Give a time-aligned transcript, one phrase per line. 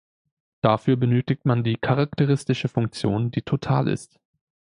[0.61, 4.19] Dafür benötigt man die charakteristische Funktion, die total ist.